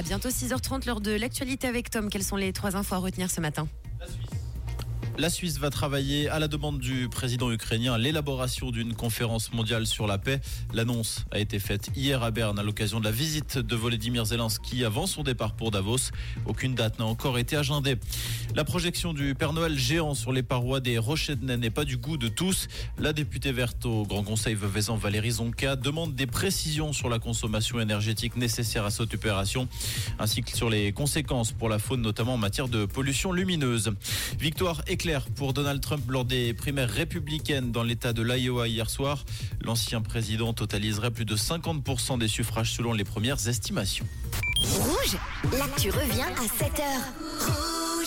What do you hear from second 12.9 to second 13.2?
de la